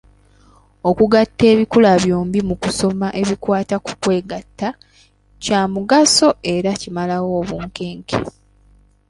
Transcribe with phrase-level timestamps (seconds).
[0.89, 4.69] Okugatta ebikula byombi mu kusoma ebikwata ku kwegatta
[5.43, 8.17] kya mugaso era kimalawo obunkenke.